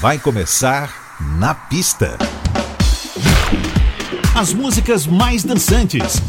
[0.00, 2.18] Vai começar na pista.
[4.34, 6.20] As músicas mais dançantes.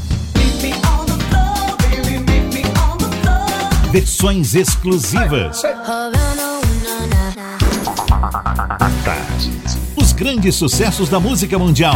[3.91, 5.61] Versões exclusivas.
[9.95, 11.95] Os grandes sucessos da música mundial.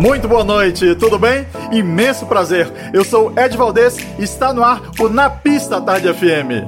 [0.00, 1.44] Muito boa noite, tudo bem?
[1.72, 2.70] Imenso prazer.
[2.92, 6.64] Eu sou Ed Valdez e está no ar o Na Pista Tarde FM.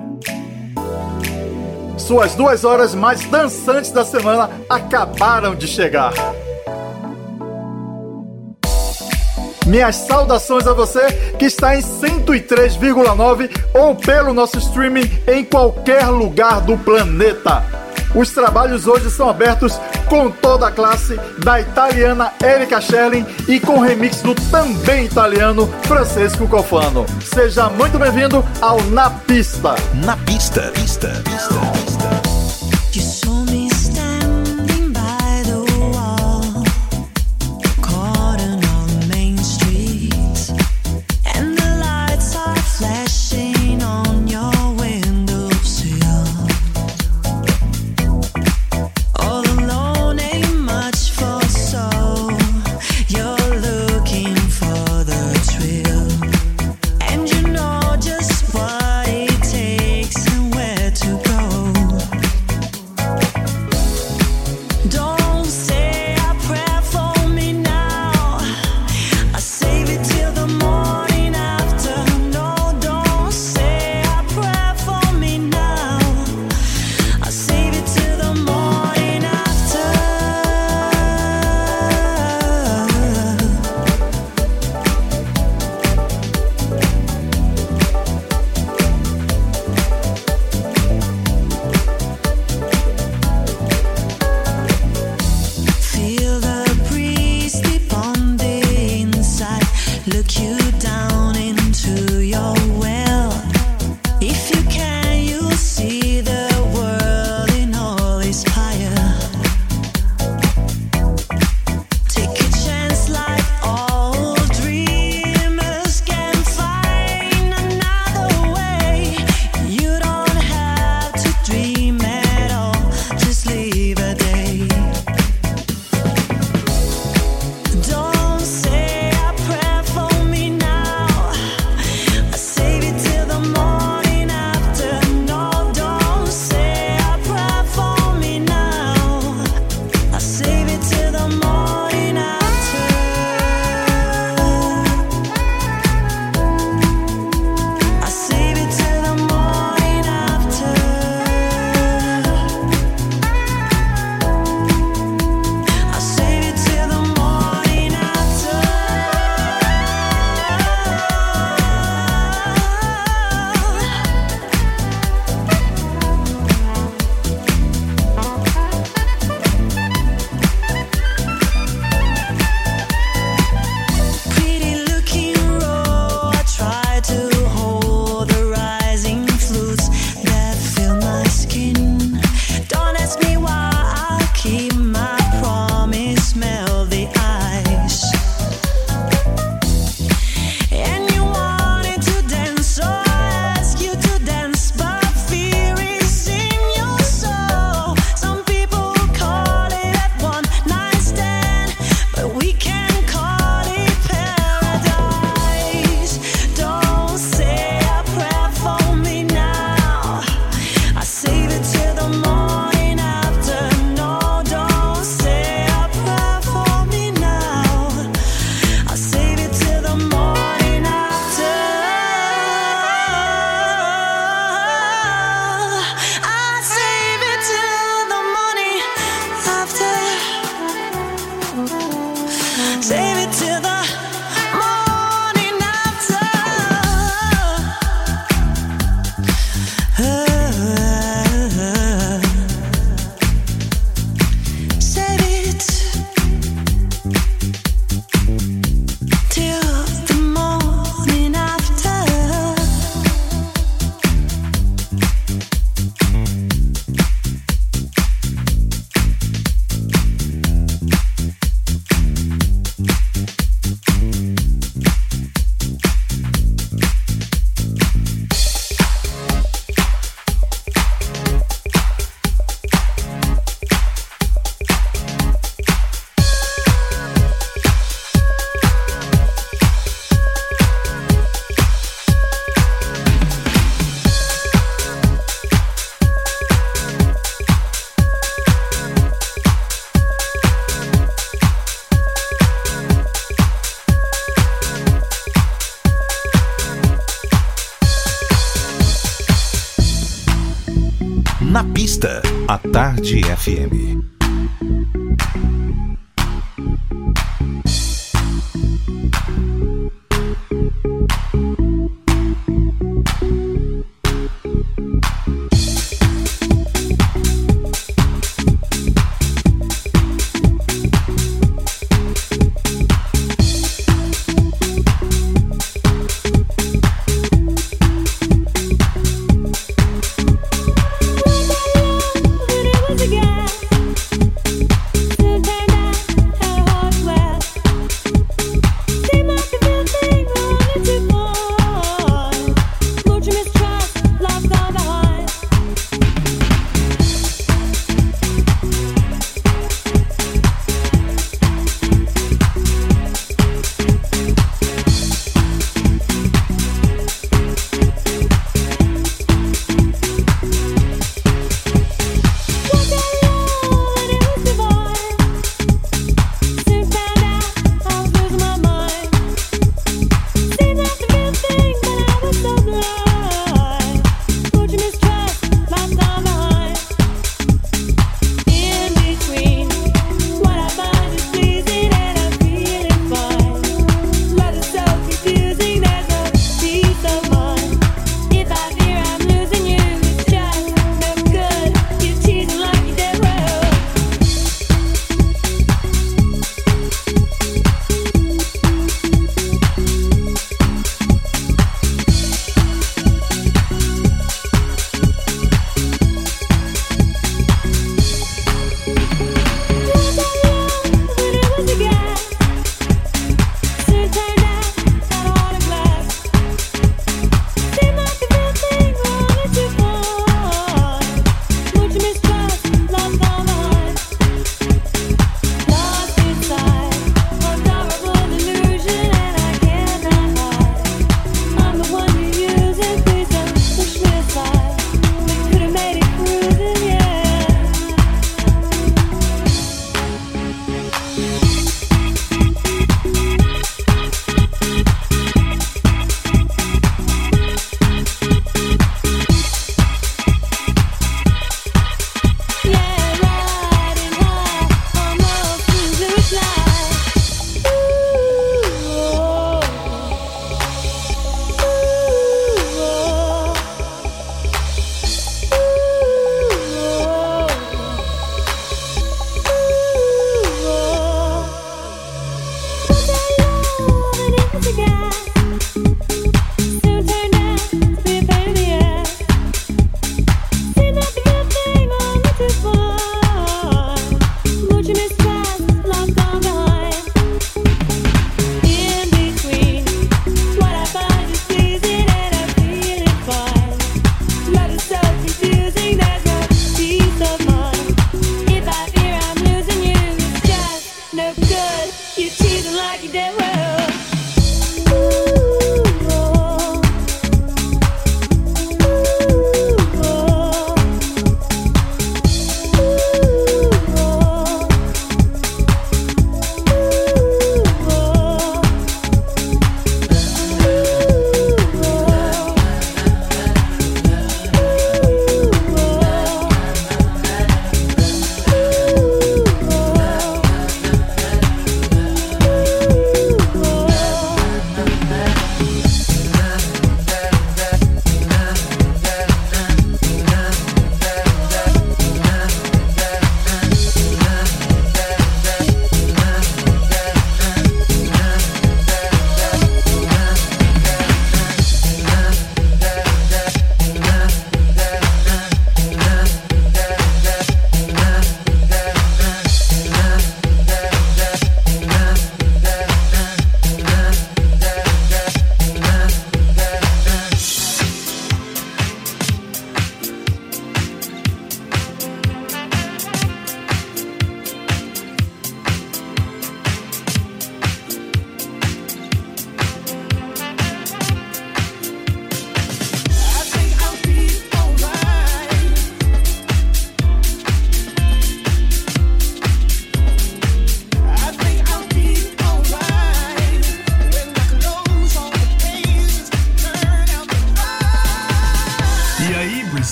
[1.97, 6.13] Suas duas horas mais dançantes da semana acabaram de chegar.
[9.65, 16.61] Minhas saudações a você que está em 103,9 ou pelo nosso streaming em qualquer lugar
[16.63, 17.63] do planeta.
[18.15, 23.79] Os trabalhos hoje são abertos com toda a classe da italiana Erika Scherling e com
[23.79, 27.07] remix do também italiano Francesco Cofano.
[27.23, 29.75] Seja muito bem-vindo ao Na Pista.
[30.05, 31.90] Na pista, pista, pista,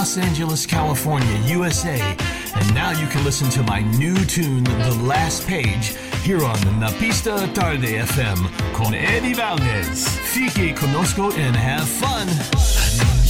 [0.00, 2.00] Los Angeles, California, USA.
[2.54, 7.52] And now you can listen to my new tune, The Last Page, here on Napista
[7.52, 10.08] Tarde FM con Eddie Valdez.
[10.08, 13.29] Fique conosco and have fun.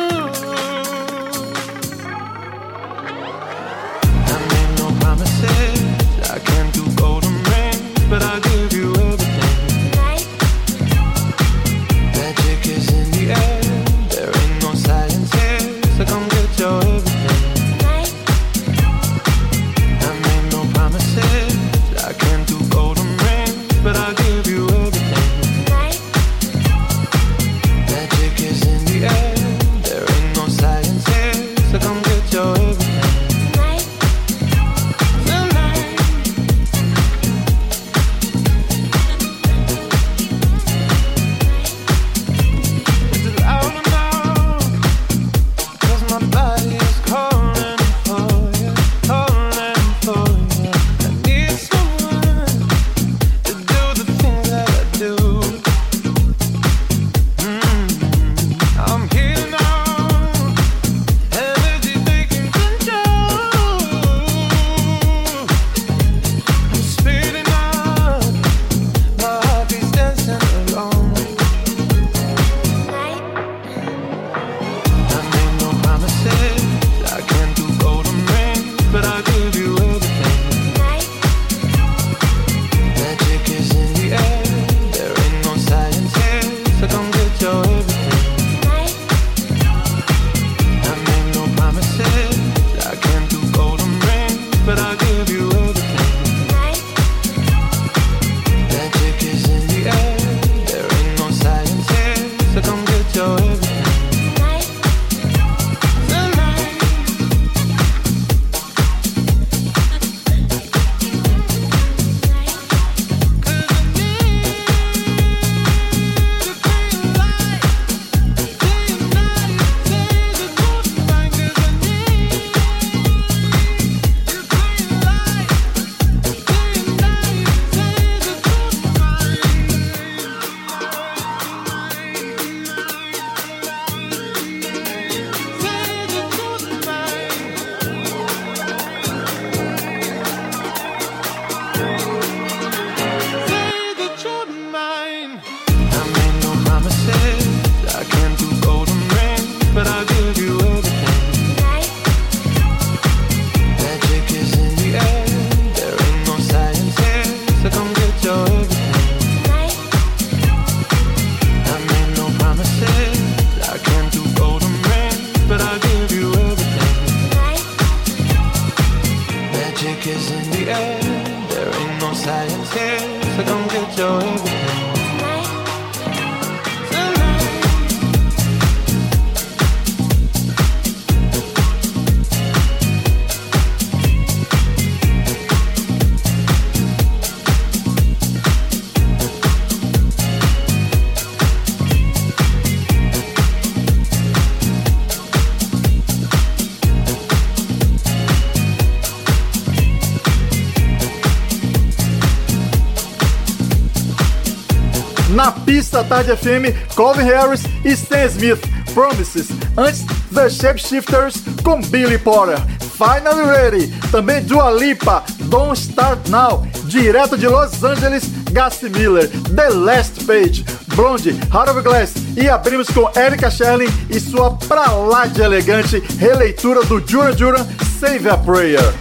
[205.91, 208.59] Na pista Tarde FM, Calvin Harris e Stan Smith,
[208.93, 209.49] Promises.
[209.77, 212.57] Antes, The Shapeshifters com Billy Porter.
[212.97, 213.87] Finally Ready.
[214.09, 216.65] Também Dua Lipa, Don't Start Now.
[216.85, 220.63] Direto de Los Angeles, Gassi Miller, The Last Page.
[220.95, 222.13] Blonde, Heart of Glass.
[222.37, 227.67] E abrimos com Erika Sherlin e sua pra lá de elegante releitura do Jura Jura,
[227.99, 229.00] Save a Prayer.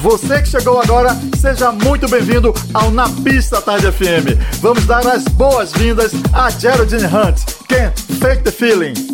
[0.00, 4.40] Você que chegou agora, seja muito bem-vindo ao Na Pista Tarde FM.
[4.60, 7.44] Vamos dar as boas-vindas a Geraldine Hunt.
[7.68, 9.09] Can't Fake the Feeling.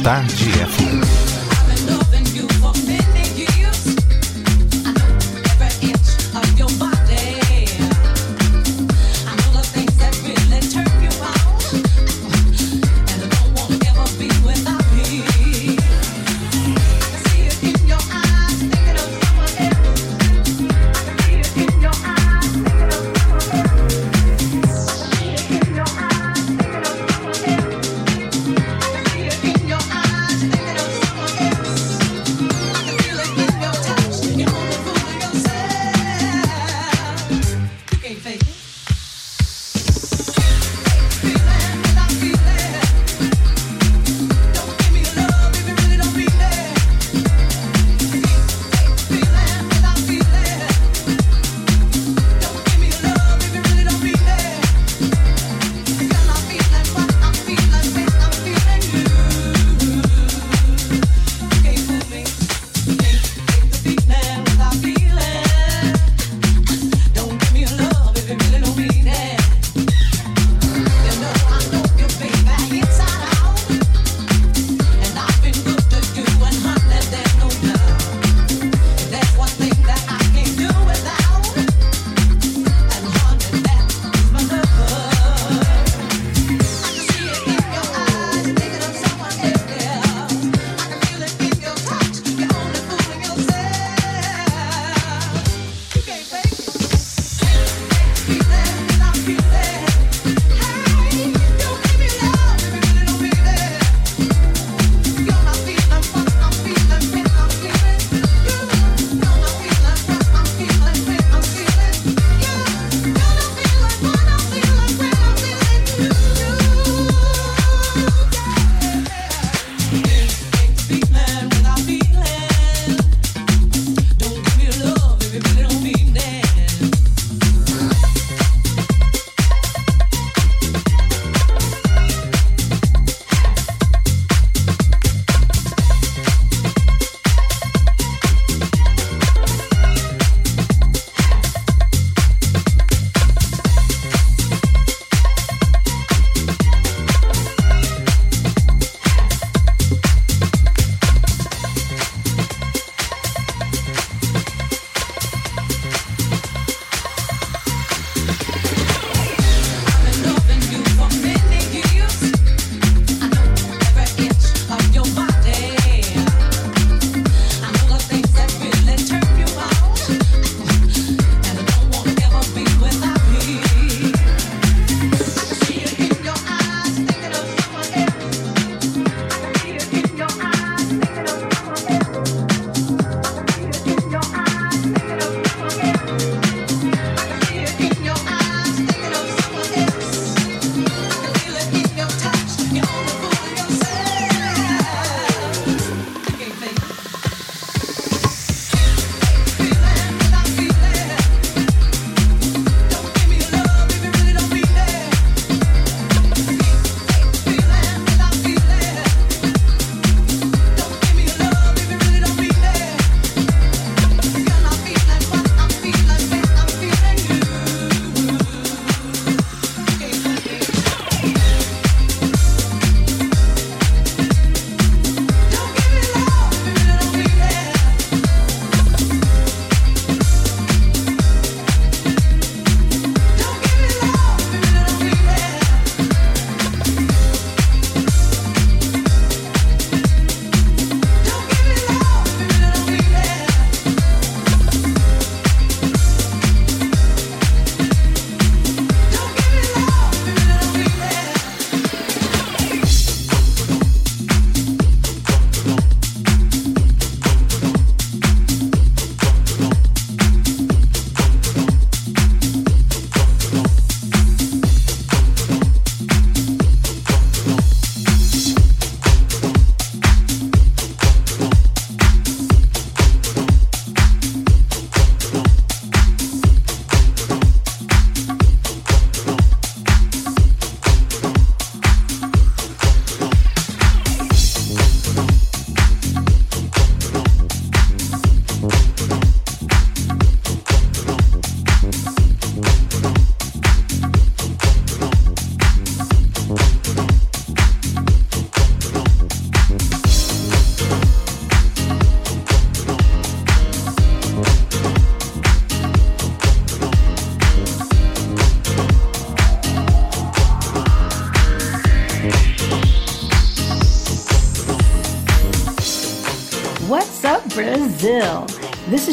[0.00, 1.11] Tarde FM.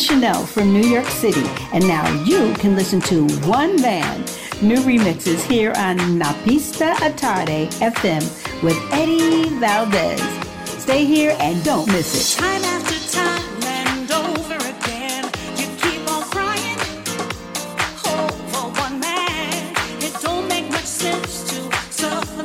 [0.10, 4.22] Chanel from New York City, and now you can listen to One Man,
[4.60, 10.20] new remixes here on Napista Atarde FM with Eddie Valdez.
[10.82, 12.42] Stay here and don't miss it.
[12.42, 13.50] Time after time.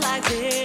[0.00, 0.63] Like this.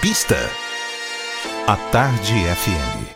[0.00, 0.38] Pista.
[1.66, 3.11] A Tarde FM.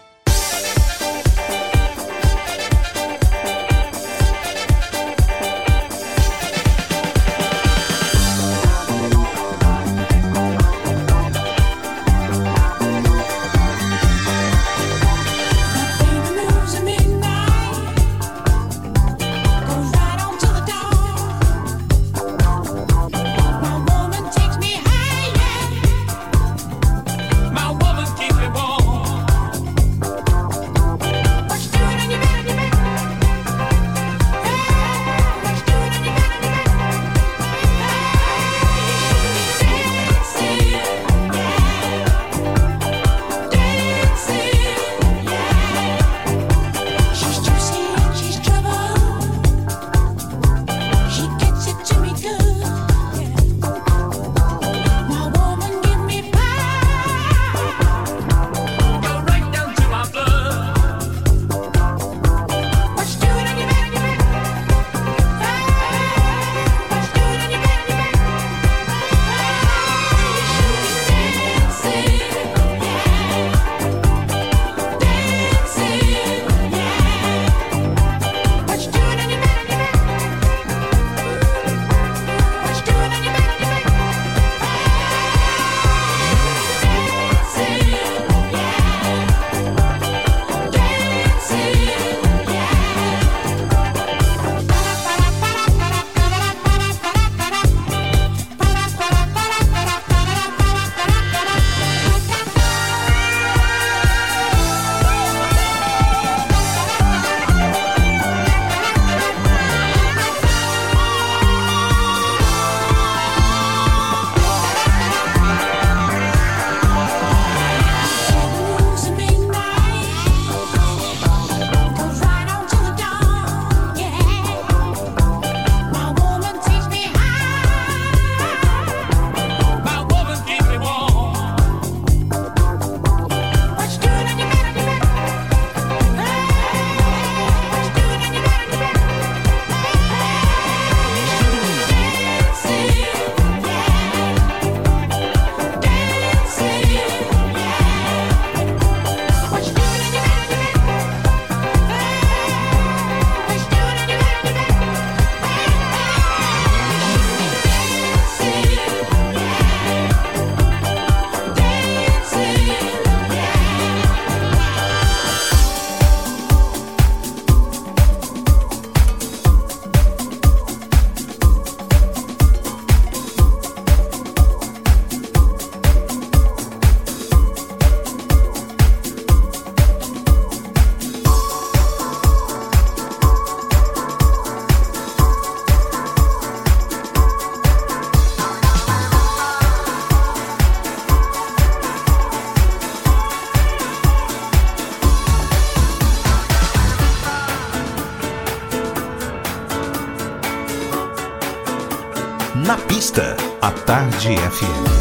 [204.25, 204.96] A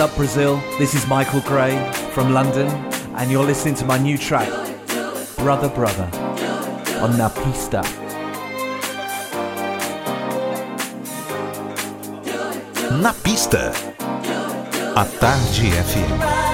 [0.00, 0.56] up, Brazil?
[0.78, 1.76] This is Michael Gray
[2.12, 2.68] from London,
[3.16, 4.48] and you're listening to my new track,
[5.36, 6.08] Brother Brother,
[7.02, 7.82] on Na Pista.
[13.02, 13.74] Na Pista,
[14.96, 16.49] a Tarde FM.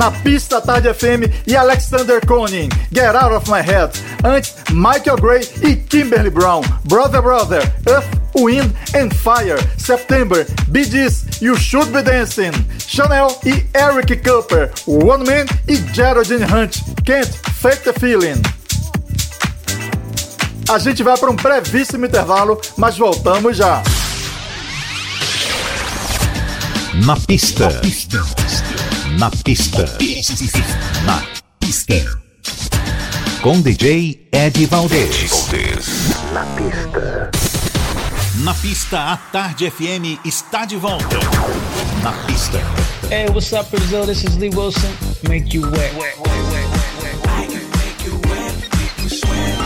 [0.00, 3.92] Na pista Tarde FM e Alexander Koenig, Get Out of My Head.
[4.24, 11.26] Antes, Michael Gray e Kimberly Brown, Brother Brother, Earth, Wind and Fire, September, Bee Gees,
[11.42, 17.30] You Should Be Dancing, Chanel e Eric Cooper, One Man e Geraldine Hunt, Can't
[17.60, 18.40] Fake the Feeling.
[20.70, 23.82] A gente vai para um brevíssimo intervalo, mas voltamos já.
[27.04, 27.68] Na pista.
[27.68, 28.39] Na pista.
[29.20, 29.84] Na pista.
[33.42, 35.46] Com DJ Ed Valdez.
[36.32, 37.30] Na pista.
[38.36, 41.18] Na pista, a Tarde FM está de volta.
[42.02, 42.58] Na pista.
[43.10, 44.06] Hey, what's up, Brazil?
[44.06, 44.90] This is Lee Wilson.
[45.28, 45.92] Make you wet.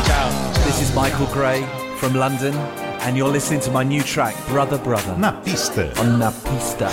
[0.04, 0.52] Ciao.
[0.66, 1.62] This is Michael Gray
[1.98, 2.54] from London,
[3.02, 5.92] and you're listening to my new track, Brother Brother, Na pista.
[6.00, 6.90] on Na Pista.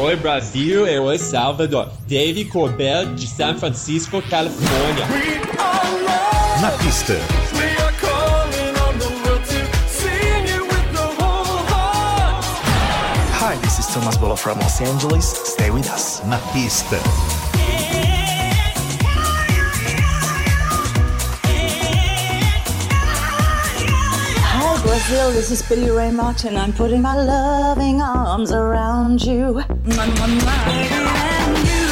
[0.00, 1.92] Oi Brasil, eu sou Salvador.
[2.08, 5.06] Dave Corbell de San Francisco, Califórnia.
[6.62, 7.12] Na pista.
[13.34, 15.26] Hi, this is Thomas Bolo from Los Angeles.
[15.44, 16.22] Stay with us.
[16.24, 16.96] Na pista.
[25.10, 25.32] Brazil.
[25.32, 26.56] This is Billy Ray Martin.
[26.56, 29.58] I'm putting my loving arms around you.
[29.84, 30.66] Mwah, mwah, mwah.
[30.70, 31.86] And you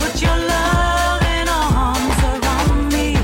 [0.00, 3.14] put your loving arms around me.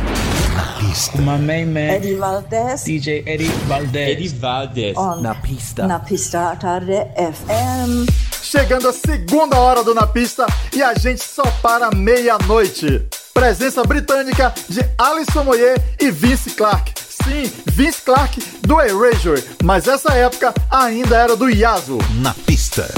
[1.25, 4.09] My main man, Eddie Valdez DJ Eddie Valdez.
[4.09, 4.97] Eddie Valdez.
[4.97, 5.87] on Na Pista.
[5.87, 8.07] Na Pista Tarde FM.
[8.41, 13.03] Chegando a segunda hora do Na Pista e a gente só para meia-noite.
[13.35, 17.02] Presença britânica de Alison Moyer e Vince Clark.
[17.25, 21.99] Sim, Vince Clark do Erasure, mas essa época ainda era do Yazoo.
[22.21, 22.89] Na pista.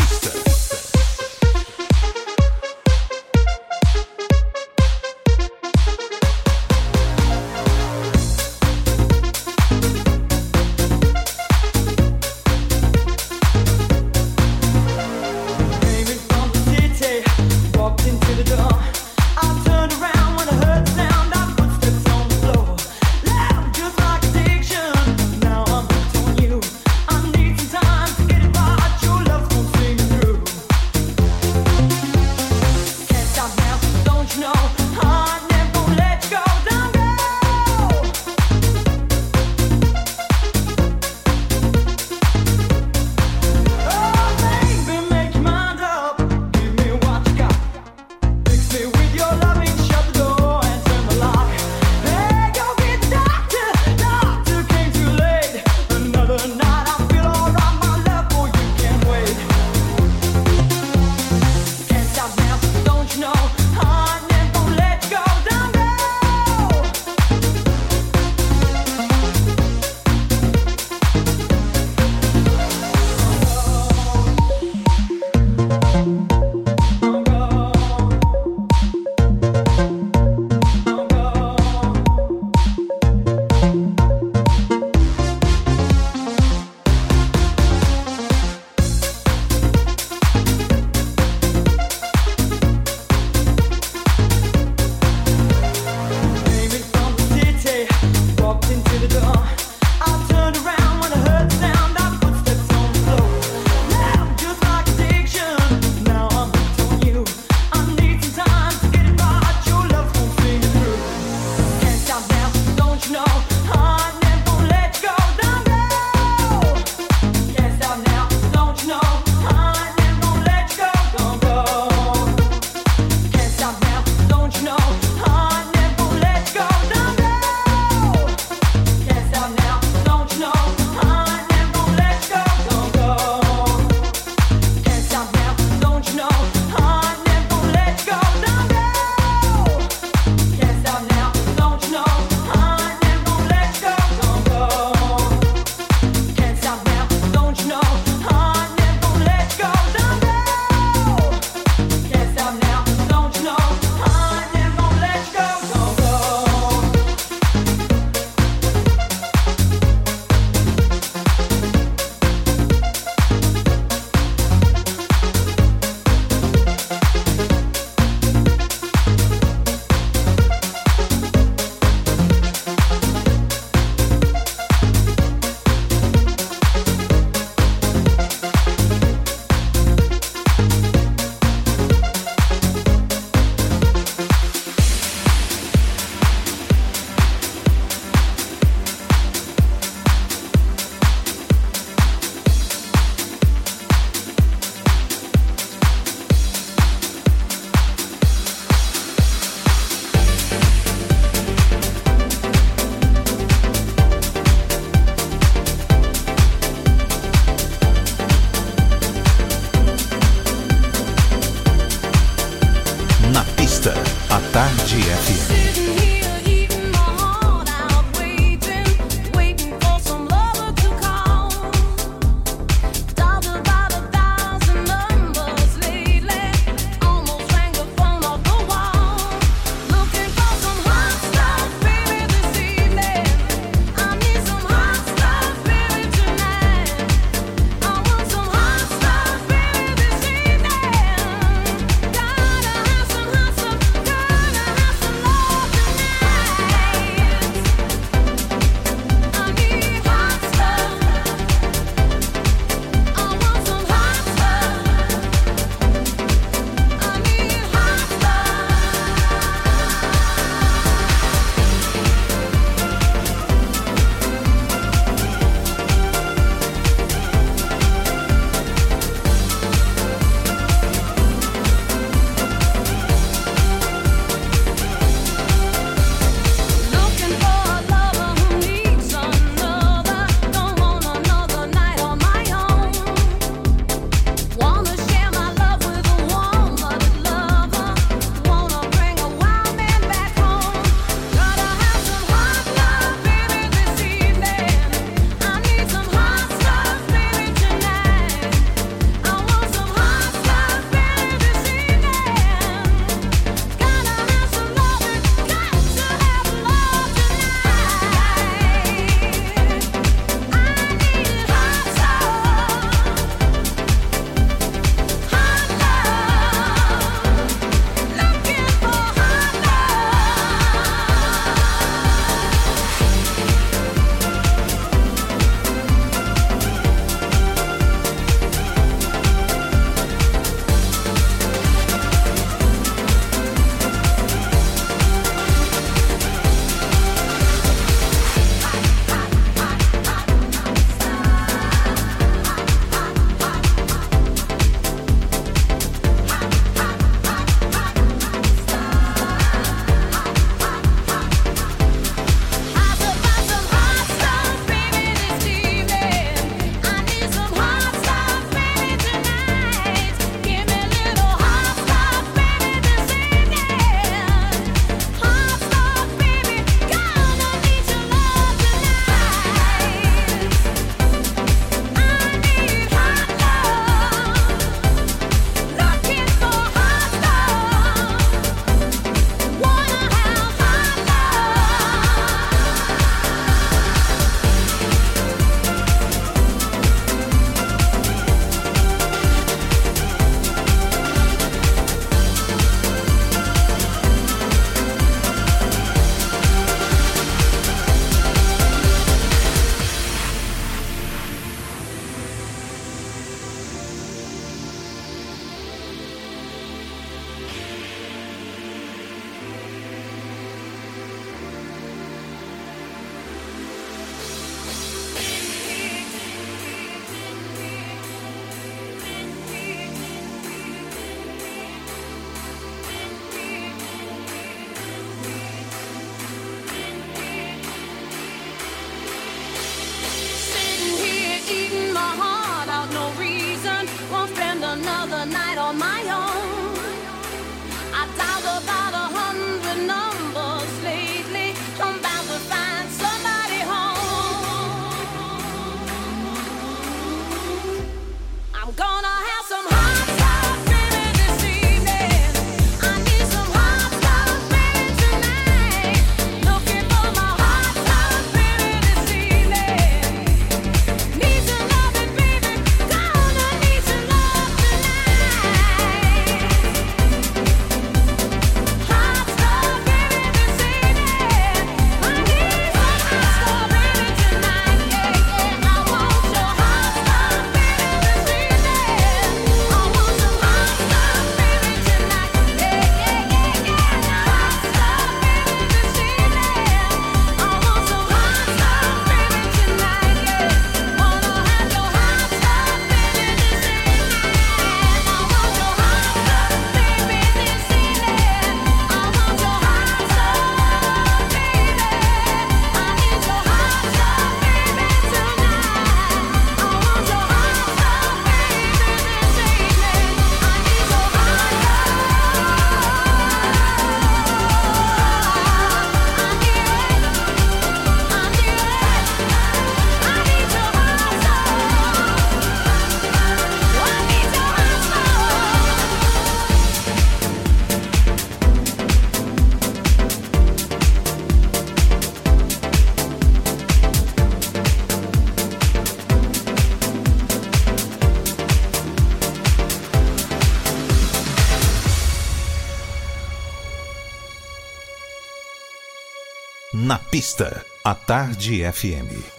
[547.94, 549.33] A Tarde FM.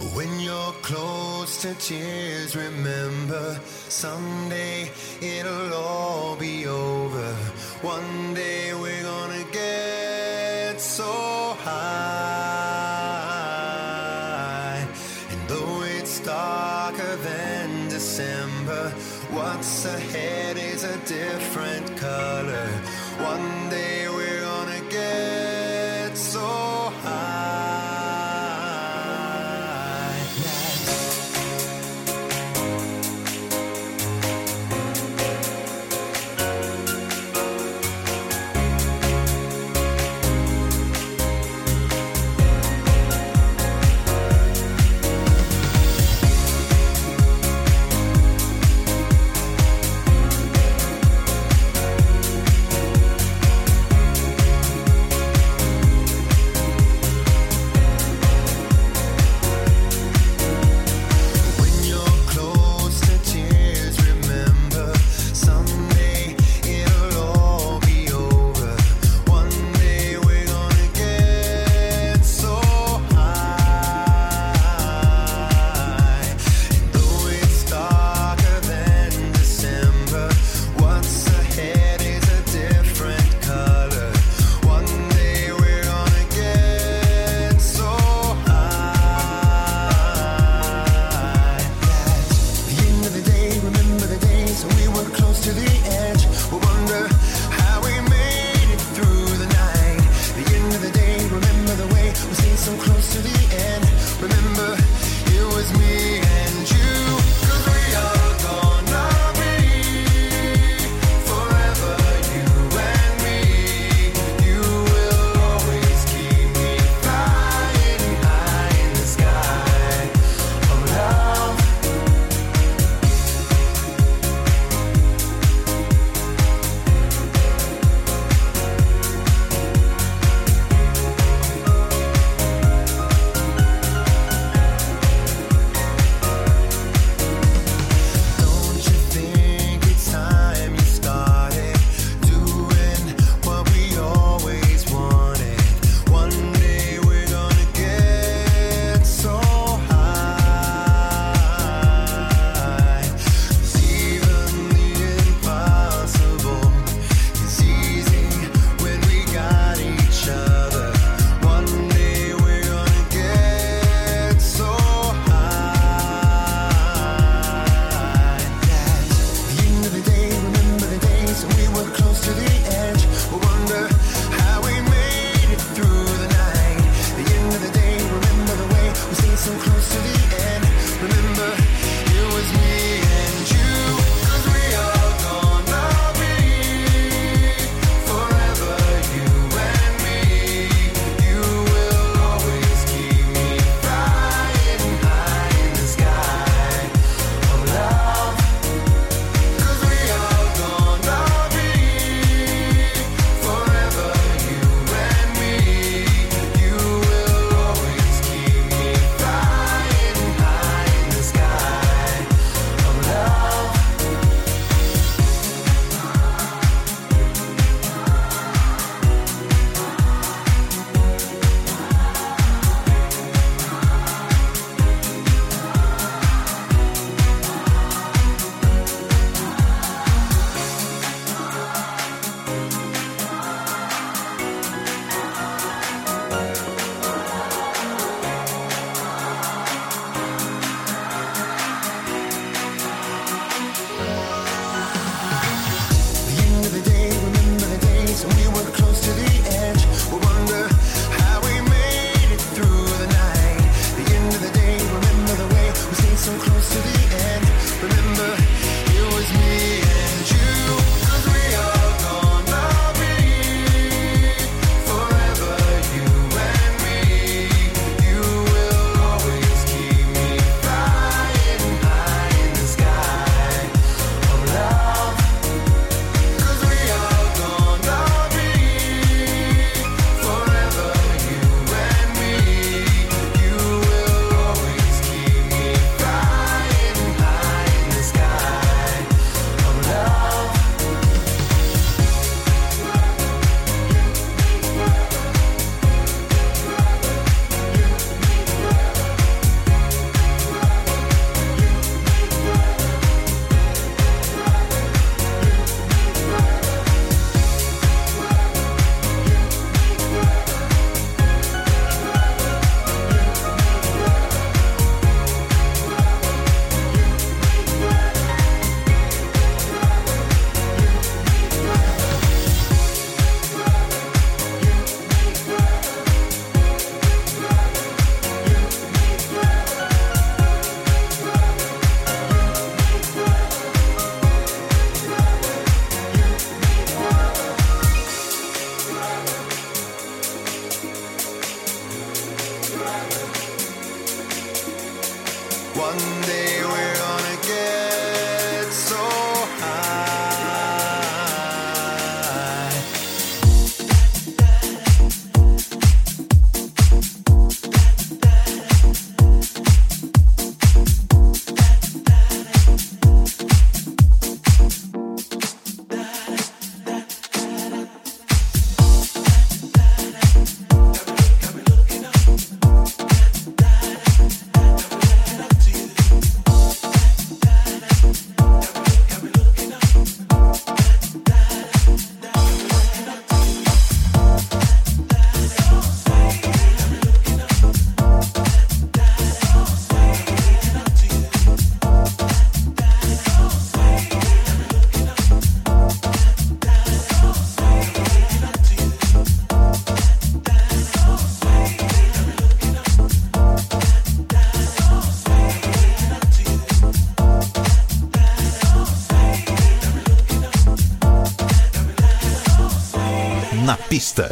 [413.96, 414.28] pista.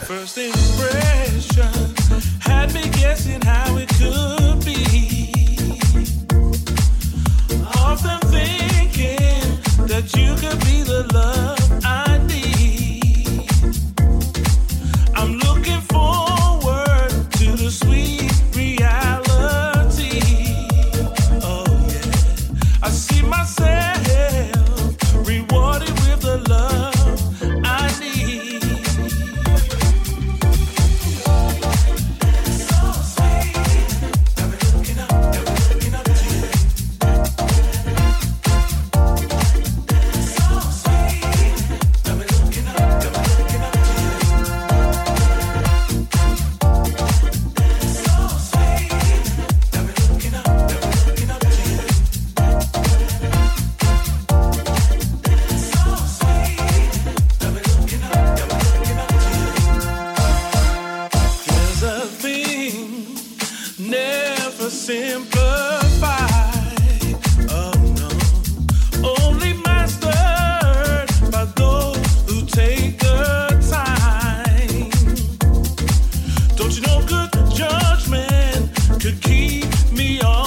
[76.56, 78.70] Don't you know good judgment
[79.02, 80.43] could keep me on?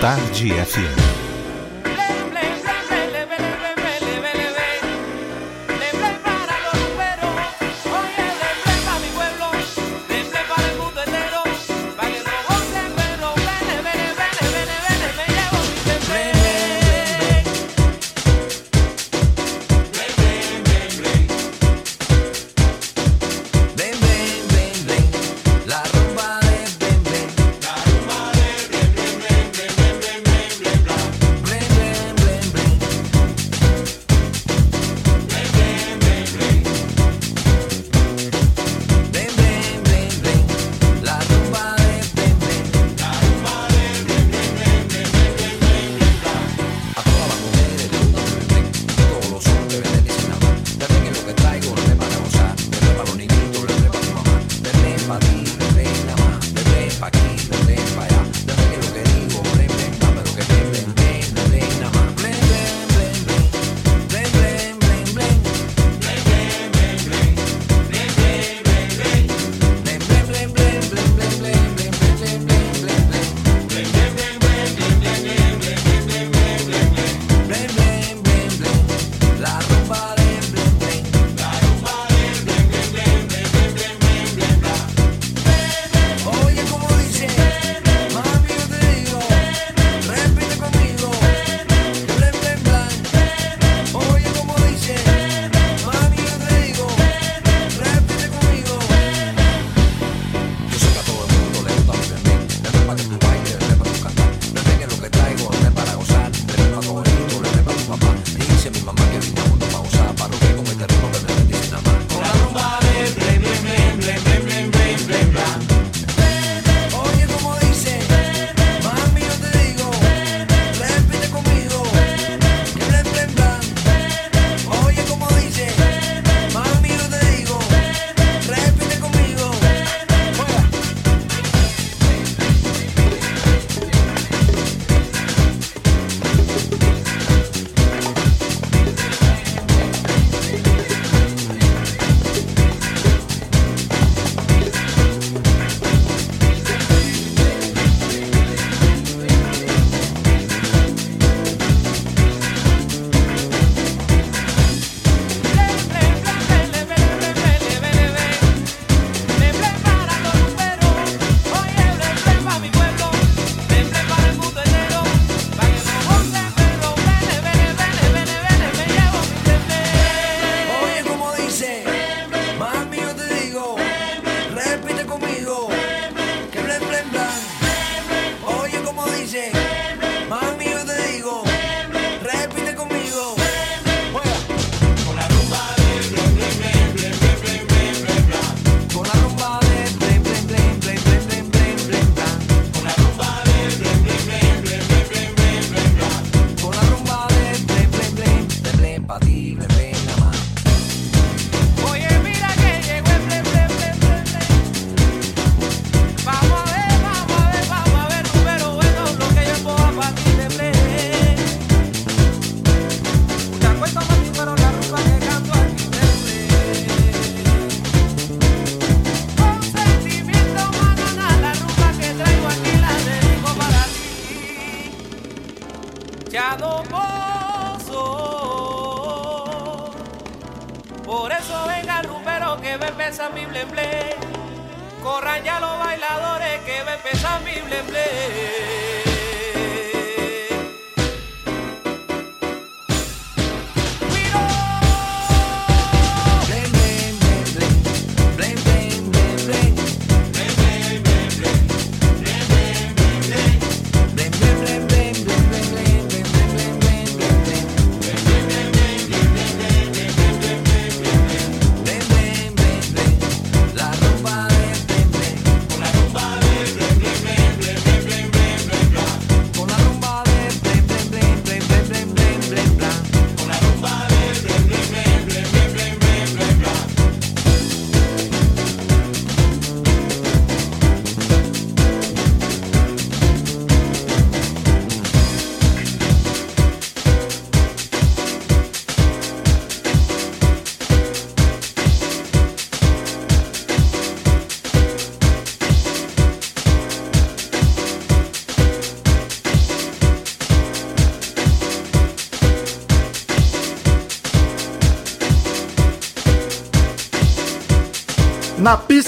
[0.00, 1.17] Tarde FM.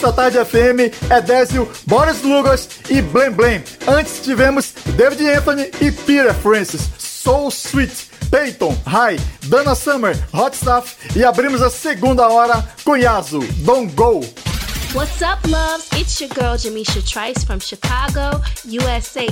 [0.01, 3.63] Na pista Tarde FM, Edésio, Boris Lugas e Blem Blem.
[3.87, 8.09] Antes tivemos David Anthony e Peter Francis, Soul Sweet.
[8.31, 9.19] Peyton, High,
[9.49, 14.21] Dana Summer, Hot Stuff e abrimos a segunda hora com Yasu, Don't Go.
[14.95, 15.89] What's up, loves?
[15.93, 19.27] It's your girl Jamisha Trice from Chicago, USA.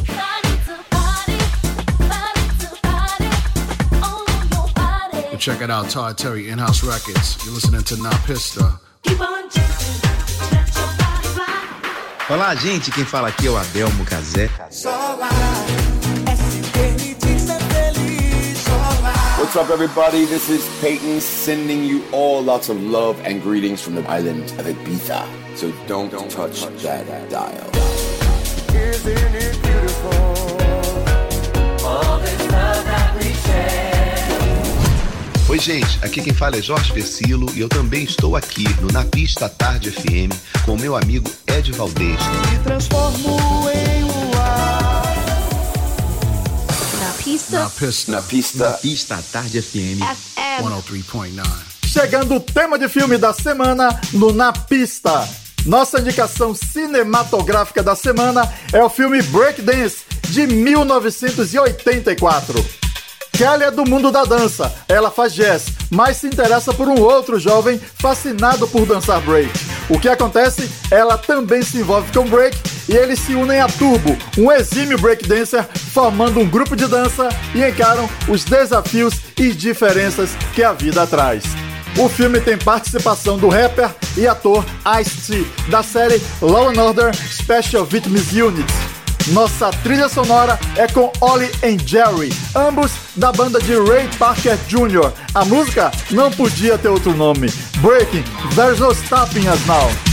[5.38, 7.38] Check it out, Todd Terry, In-House Records.
[7.44, 8.80] You're listening to Na Pista.
[12.30, 12.90] Olá, gente.
[12.90, 14.50] Quem fala aqui é o Adelmo Cazé.
[19.38, 20.26] What's up, everybody?
[20.26, 24.66] This is Peyton sending you all lots of love and greetings from the island of
[24.66, 25.24] Ibiza.
[25.56, 27.70] So don't, don't touch, that dial.
[28.74, 30.12] Isn't it beautiful?
[31.86, 33.97] All this love that we share.
[35.48, 39.02] Oi, gente, aqui quem fala é Jorge Versilo e eu também estou aqui no Na
[39.02, 40.30] Pista Tarde FM
[40.66, 42.20] com o meu amigo Ed Valdez.
[42.50, 43.38] Me transformo
[43.70, 45.16] em um ar.
[47.00, 47.60] Na pista.
[47.60, 48.12] Na pista.
[48.12, 48.68] Na pista.
[48.68, 50.02] Na Pista Tarde FM.
[50.02, 50.62] FM.
[50.62, 51.42] 103.9.
[51.86, 55.26] Chegando o tema de filme da semana no Na Pista.
[55.64, 62.87] Nossa indicação cinematográfica da semana é o filme Breakdance, de 1984.
[63.38, 67.38] Kelly é do mundo da dança, ela faz jazz, mas se interessa por um outro
[67.38, 69.48] jovem fascinado por dançar break.
[69.88, 70.68] O que acontece?
[70.90, 72.58] Ela também se envolve com break
[72.88, 77.64] e eles se unem a Turbo, um exímio breakdancer, formando um grupo de dança e
[77.64, 81.44] encaram os desafios e diferenças que a vida traz.
[81.96, 84.66] O filme tem participação do rapper e ator
[85.00, 88.97] Ice-T, da série Law Order Special Victims Unit.
[89.32, 95.12] Nossa trilha sonora é com Ollie and Jerry, ambos da banda de Ray Parker Jr.
[95.34, 97.52] A música não podia ter outro nome.
[97.78, 98.24] Breaking,
[98.54, 100.07] There's No Stopping Us Now.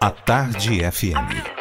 [0.00, 1.55] A Tarde FM.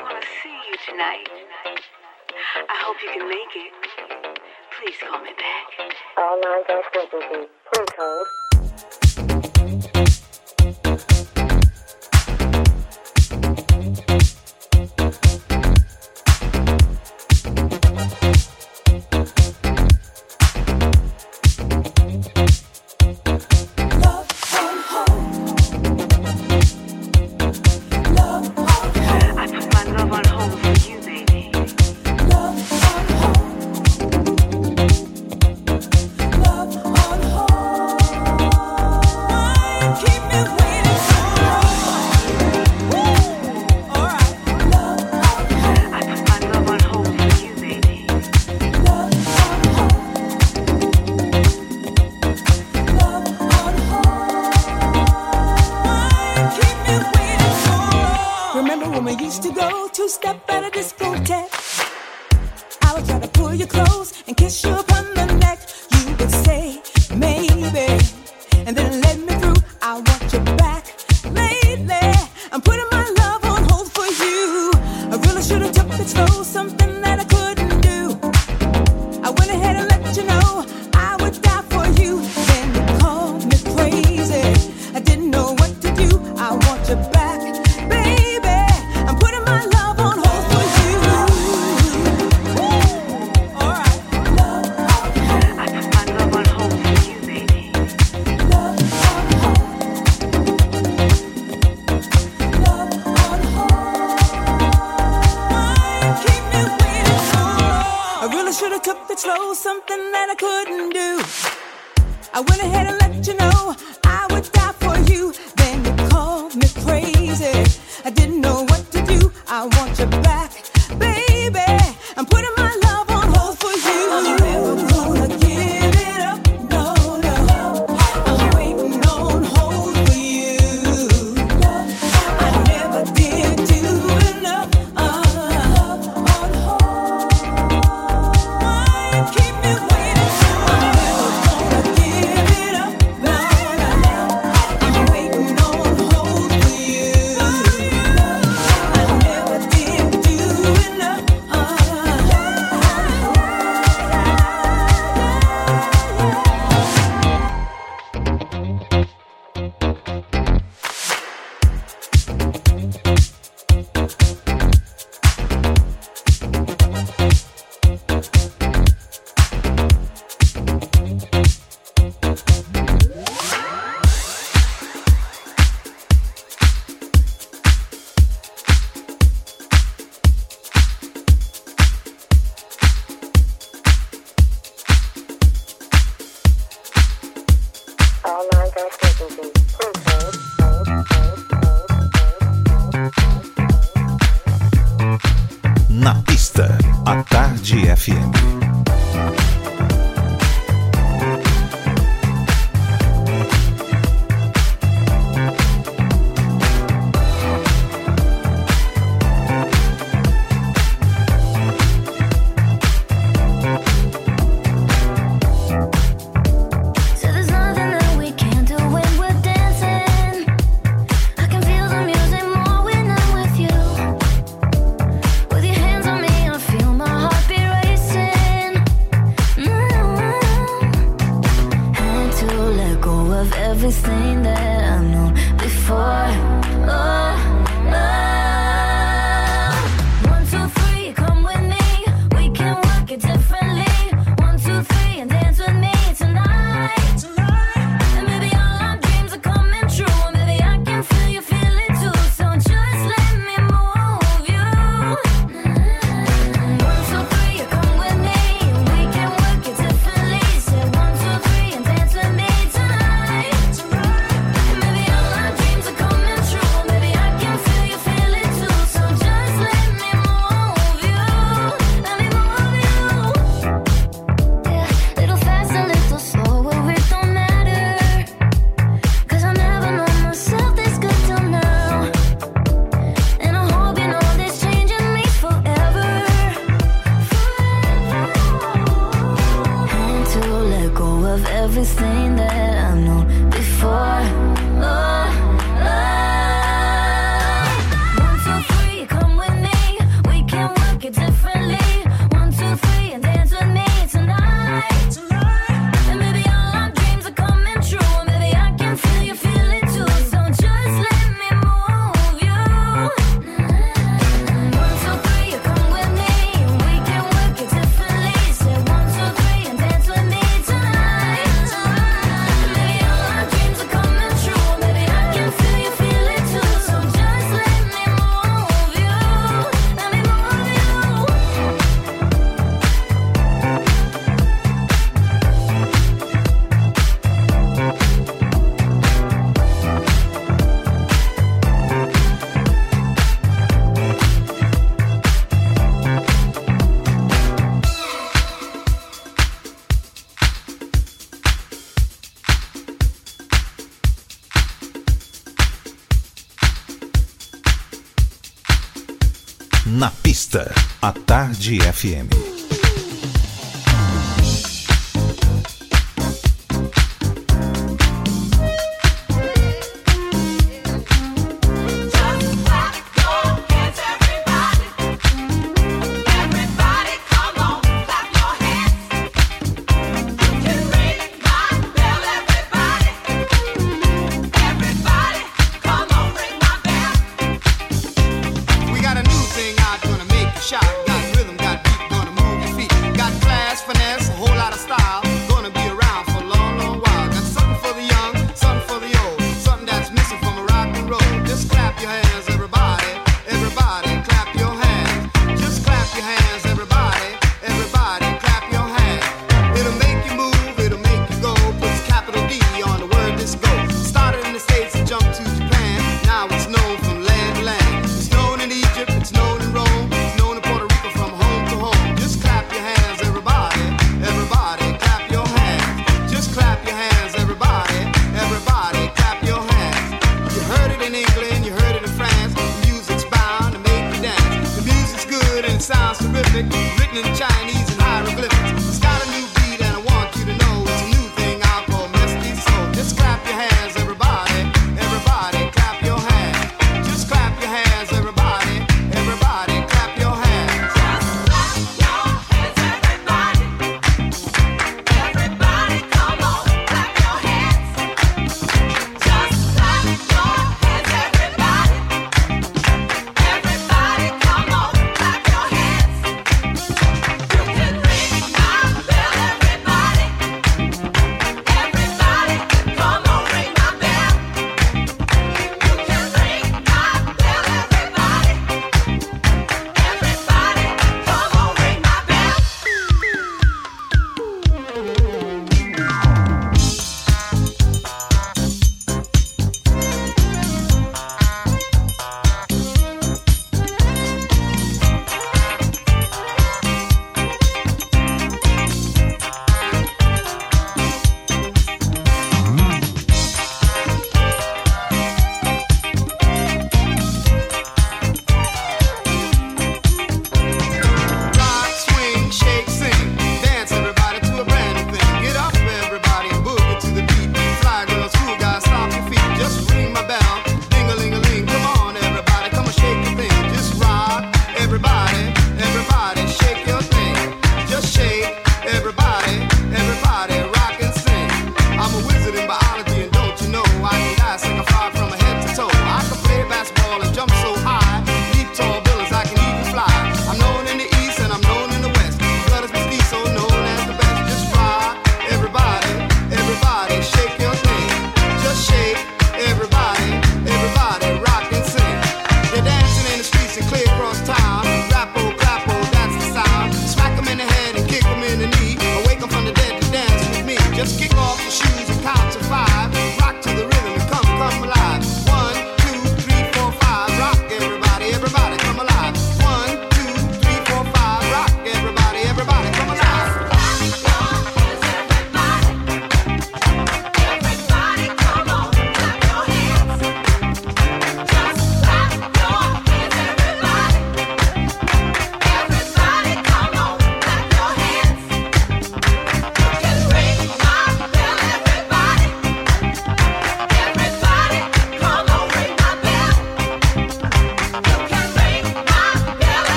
[362.05, 362.34] FM.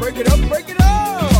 [0.00, 1.33] Break it up, break it up.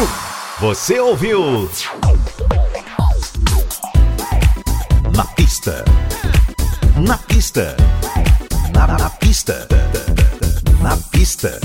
[0.61, 1.69] Você ouviu?
[5.17, 5.85] Na pista.
[6.97, 7.77] Na pista.
[8.75, 9.67] Na, na pista.
[10.83, 11.61] Na pista.